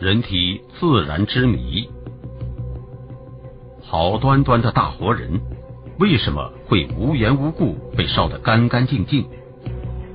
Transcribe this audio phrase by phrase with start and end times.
[0.00, 1.90] 人体自然之谜。
[3.82, 5.40] 好端端的大活人，
[5.98, 9.26] 为什么会无缘无故被烧得干干净净，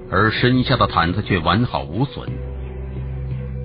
[0.10, 2.30] 而身下的毯子却完好无损？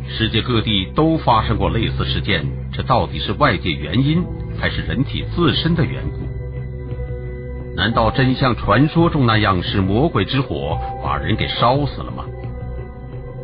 [0.09, 4.24] 世界各地都发生过类似事件，这到底是外界原因，
[4.58, 7.76] 还是人体自身的缘故？
[7.76, 12.24] 难道真像传说中那样，是魔鬼之火把人给烧死了吗？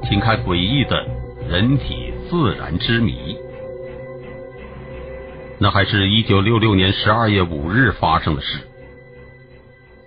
[0.03, 1.07] 请看诡异的
[1.49, 3.37] 人体自然之谜。
[5.59, 8.59] 那还是一九六六年十二月五日发生的事，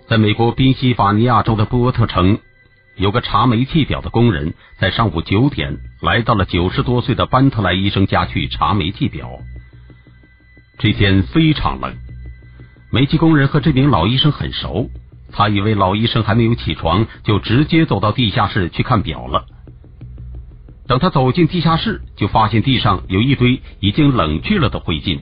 [0.06, 2.38] 在美国宾夕法尼亚州的波特城，
[2.96, 9.38] 有个查煤气表的工人，在上午九点来到了九十多岁的班特莱医生家去查煤气表。
[10.78, 11.96] 这天非常冷，
[12.92, 14.90] 煤气工人和这名老医生很熟，
[15.32, 19.46] 他以为老医生还没有起床，就直接走到地下室去看表了。
[20.88, 25.20] 等他走进地下室，就发现地上有一堆已经冷却了的灰烬。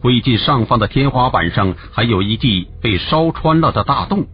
[0.00, 4.26] 灰烬上方的天花板上还有一记被烧穿了的大洞，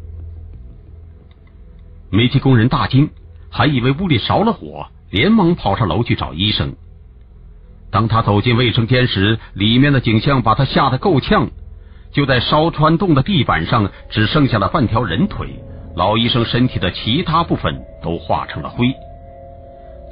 [2.10, 3.10] 煤气工人大惊，
[3.50, 6.76] 还以为屋里着了火，连忙跑上楼去找医生。
[7.90, 11.50] 当他走进卫生间时，里面的景象把他吓得够呛。
[12.12, 15.48] 就在烧穿洞的地板上，只剩下了半条人腿，
[15.96, 18.94] 老医生身体的其他部分都化成了灰。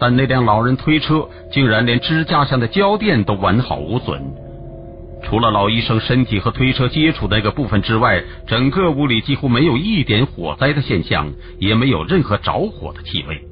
[0.01, 4.21] 但那辆老人推车竟然连支架上的胶垫都完好无损。
[5.23, 13.45] 除了老医生身体和推车接触的那个部分之外，整个屋里几乎没有一点火灾的现象，也没有任何着火的气味。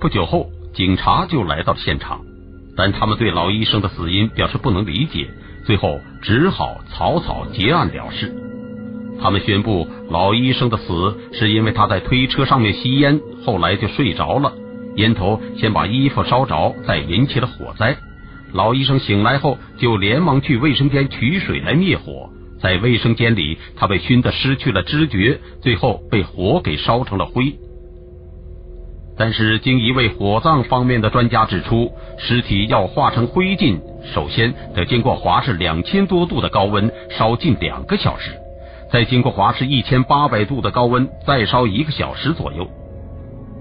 [0.00, 2.22] 不久后，警察就来到了现场，
[2.76, 5.28] 但他们对老医生的死因表示不能理解，
[5.64, 8.34] 最后只好草草结案了事。
[9.22, 14.52] 他们宣布，老医生的死是因为他在推车上面吸烟，后来就睡着了，
[14.96, 17.96] 烟头先把衣服烧着，再引起了火灾。
[18.52, 22.30] 老医生醒来后，就连忙去卫生间取水来灭火。
[22.60, 27.54] 在卫生间里，他被熏得失去了知觉，最后被火给烧成了灰。
[29.18, 33.78] 但是，经一位火葬方面的专家指出，尸体要化成灰烬，
[34.14, 38.32] 首先得经过华氏两千多度的高温烧近两个小时，
[38.90, 42.66] 再经过华氏一千八百度的高温再烧一个小时左右。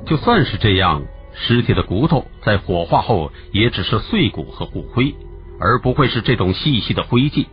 [0.05, 1.01] 就算是这样。
[1.35, 5.13] 尸体的骨头在火化后也只是碎骨和骨灰，
[5.59, 7.45] 而不会是这种细细的灰烬。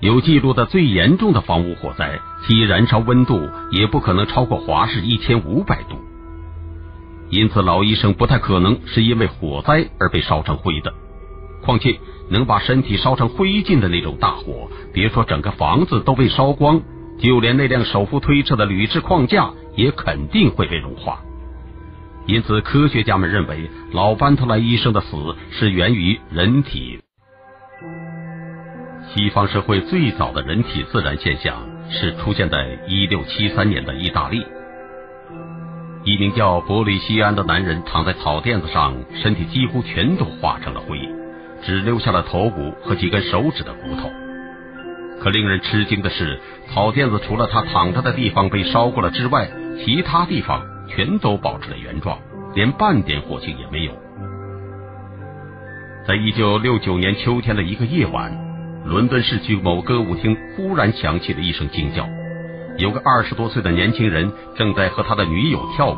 [0.00, 5.96] 有记录的最严重的房屋火灾，其燃烧温度也不可能超过华氏一千五百度。
[7.28, 10.92] 因此，老医生不太可能是因为火灾而被烧成灰的。
[11.62, 16.80] 况且，能把身体烧成灰烬的那种大火，别说整个房子都被烧光，
[17.20, 21.20] 就连那辆手扶推车的铝制框架也肯定会被融化。
[22.30, 27.00] 因此，科学家们认为老班特莱医生的死是源于人体。
[29.08, 34.46] 西方社会最早的人体自然现象是出现在一六七三年的意大利。
[36.04, 41.00] 一名叫伯里西安的男人躺在草垫子上，身体几乎全都化成了灰，
[41.64, 44.08] 只留下了头骨和几根手指的骨头。
[45.20, 46.38] 可令人吃惊的是，
[46.72, 49.50] 草垫子除了他躺着的地方被烧过了之外，
[49.84, 50.62] 其他地方。
[50.90, 52.18] 全都保持了原状，
[52.54, 53.92] 连半点火星也没有。
[56.06, 58.32] 在一九六九年秋天的一个夜晚，
[58.84, 62.08] 伦敦市区某歌舞厅忽然响起了一声惊叫，
[62.78, 65.96] 有个二十多岁的年轻人正在和他的女友跳舞。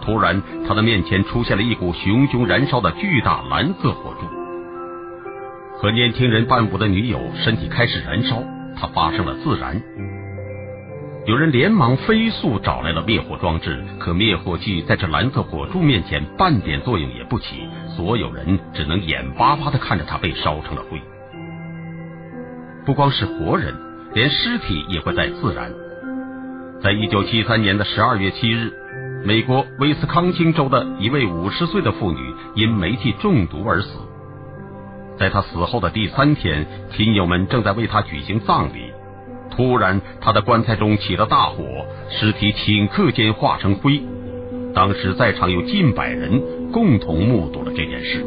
[0.00, 4.26] 突然，他的面前出现了一股熊熊燃烧的巨大蓝色火柱，
[5.78, 8.42] 和年轻人伴舞的女友身体开始燃烧，
[8.76, 9.82] 他发生了自燃。
[11.28, 20.98] 有人连忙飞速找来了灭火装置，可灭火器在这蓝色火柱面前半点作用也不起，所有人只能眼巴巴的看着它被烧成了灰。
[22.86, 23.74] 不光是活人，
[24.14, 25.70] 连尸体也会在自燃。
[26.82, 28.72] 在一九七三年的十二月七日，
[29.22, 32.18] 美国威斯康星州的一位五十岁的妇女
[32.54, 33.98] 因煤气中毒而死。
[35.18, 38.87] 在她死后的第三天，亲友们正在为她举行葬礼。
[39.58, 41.64] 突然，他的棺材中起了大火，
[42.08, 44.00] 尸体顷刻间化成灰。
[44.72, 46.40] 当时在场有近百人
[46.70, 48.24] 共同目睹了这件事。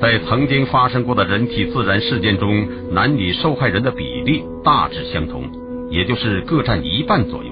[0.00, 5.44] 在曾经发生过的人体自燃事件中，男女受害人的比例大致相同，
[5.88, 7.50] 也就是各占一半左右。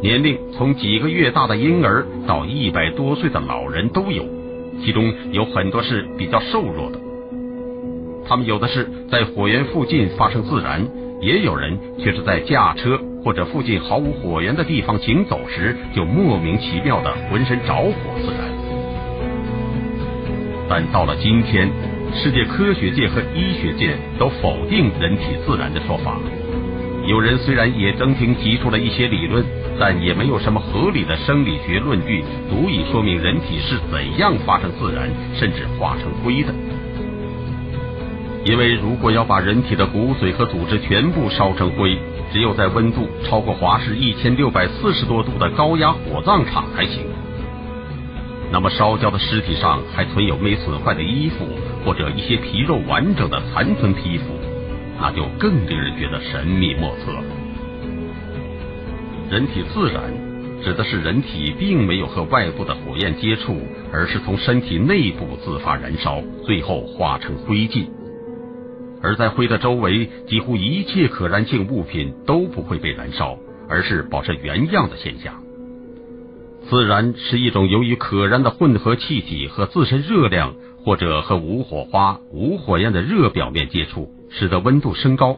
[0.00, 4.24] 年龄从几个月大的婴儿到一百多岁的老人都有，
[4.82, 7.03] 其中有很多是比较瘦弱的。
[8.26, 10.86] 他们有的是在火源附近发生自燃，
[11.20, 17.92] 也有人却是在驾车或者附近毫无火源的地方行走时，就莫名其妙的浑身着火
[18.22, 18.40] 自燃。
[20.68, 21.68] 但到了今天，
[22.14, 26.18] 世界科学界和医学界都否定人体自燃的说法。
[27.06, 29.44] 有人虽然也曾经提出了一些理论，
[29.78, 36.54] 但也没有什么合理的生理学论据足以说明人体是怎样发生自燃甚至化成灰的。
[38.44, 41.96] 因为如果要把人体的骨髓和组织全部烧成灰，
[42.30, 47.06] 只有在温度超过华氏一千六百四十多度的高压火葬场才行。
[48.52, 51.46] 那么烧焦的尸体上还存有没损坏的衣服，
[51.84, 54.24] 或者一些皮肉完整的残存皮肤，
[55.00, 57.22] 那就更令人觉得神秘莫测了。
[59.30, 60.02] 人体自燃
[60.62, 63.58] 指的是人体并没有和外部的火焰接触，
[63.90, 67.86] 而是从身体内部自发燃烧，最后化成灰烬。
[69.04, 75.42] 而在灰的周围，几乎一切可燃性物品都不会被燃烧，而是保持原样的现象。
[76.70, 85.36] 自燃是一种由于可燃的混合气体和自身热量，或者和无火花、无火焰的热表面接触，使得温度升高，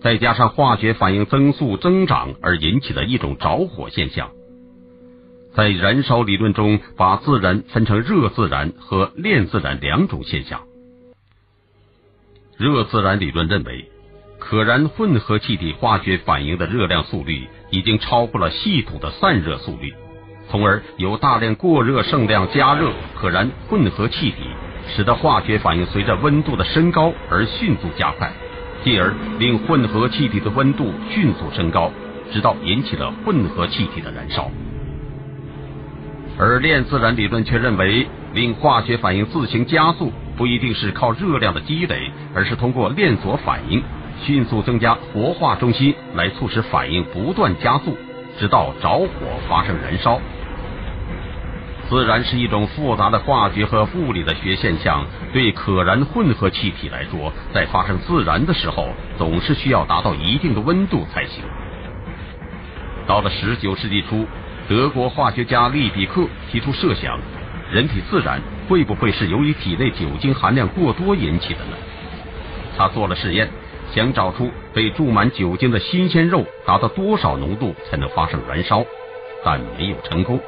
[0.00, 4.30] 再加上化学反应增速增长而引起的一种着火现象。
[5.54, 10.62] 在燃烧理论中，把自燃分成热自燃和链自燃两种现象。
[12.62, 13.90] 热自然理论认为，
[14.38, 19.92] 可燃混合气体化学反应的热量速率已经超过了系统的散热速率，
[20.48, 24.36] 从而有大量过热剩量加热可燃混合气体，
[24.94, 28.32] 使得化学反应随着温度的升高而迅速加快，
[28.84, 31.90] 继而令混合气体的温度迅速升高，
[32.32, 34.48] 直到引起了混合气体的燃烧。
[36.38, 40.12] 而链自然理论却认为，令化学反应自行加速。
[40.36, 43.82] 不一定是靠热量的积累，而是通过链锁反应，
[44.24, 47.96] 迅速增加活化中心，来促使反应不断加速，
[48.38, 49.08] 直到着火
[49.48, 50.18] 发生燃烧。
[51.88, 58.88] 自燃是一种复杂的化学和物理的学现象，对可燃混合气体来说，在发生自燃的时候，
[59.18, 61.44] 总是需要达到一定的温度才行。
[63.06, 64.26] 到了十九世纪初，
[64.68, 67.18] 德国化学家利比克提出设想。
[67.70, 68.40] 人体自燃
[68.72, 71.76] 会不会是由于体内酒精含量过多引起的呢？
[72.74, 73.46] 他做了试验，
[73.94, 78.82] 想找出被注满酒精的新鲜肉达到多少浓度才能发生燃烧，
[79.44, 80.40] 但没有成功。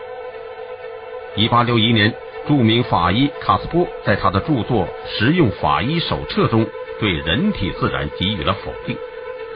[1.37, 2.15] 一八六一年，
[2.49, 6.67] 著名法医卡斯波在他的著作《实用法医手册》中
[6.99, 8.97] 对人体自燃给予了否定，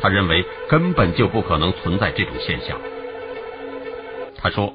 [0.03, 2.79] 他认为根本就不可能存在这种现象。
[4.37, 4.75] 他说。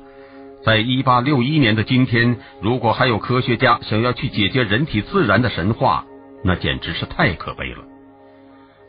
[0.65, 6.05] 在一八六一年的今天，如果还有科学家想要去解决人体自燃的神话，
[6.41, 7.83] 那简直是太可悲了。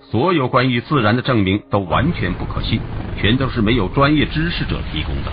[0.00, 2.78] 所有关于自然的证明都完全不可信，
[3.20, 5.32] 全都是没有专业知识者提供的。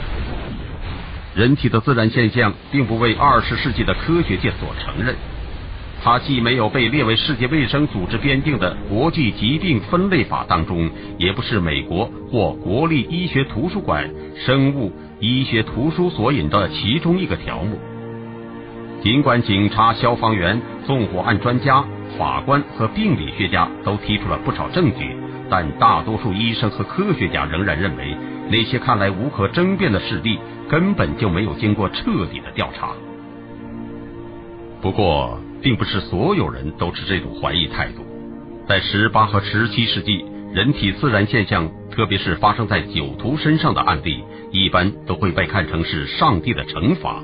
[1.35, 5.15] 人体的自然现象并不为二十世纪的科学界所承认，
[6.03, 10.89] 它既没有被列为世界卫生组织编定的国际疾病分类法当中，
[11.19, 14.09] 也不是美国或国立医学图书馆
[14.43, 14.91] 生物。
[15.21, 17.77] 医学图书所引的其中一个条目。
[19.03, 21.85] 尽管警察、消防员、纵火案专家、
[22.17, 25.15] 法官和病理学家都提出了不少证据，
[25.47, 28.17] 但大多数医生和科学家仍然认为，
[28.49, 32.89] 那些看来无可争辩的事例根本就没有经过彻底的调查。
[34.81, 38.03] 不过，并不是所有人都持这种怀疑态度。
[38.67, 44.23] 在十八和十七世纪，人体自然现象，特别是发生在酒徒身上的案例。
[44.51, 47.23] 一般都会被看成是上帝的惩罚。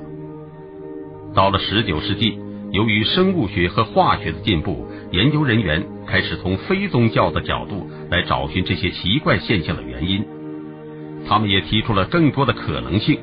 [1.35, 2.39] 到了十九世纪，
[2.71, 10.25] 由于生物学和化学的进步，研究人员开始从非宗教的角度来找寻这些奇怪现象的原因。
[11.27, 13.19] 他们也提出了更多的可能性，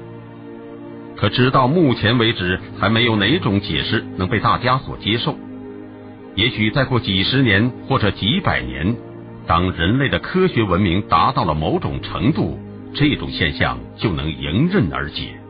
[1.17, 5.35] 可直到目前为止，还没有哪种解释能被大家所接受。
[6.35, 8.95] 也许再过几十年或者几百年，
[9.47, 12.59] 当人类的科学文明达到了某种程度。
[12.95, 15.44] 这种现象就能迎刃而解。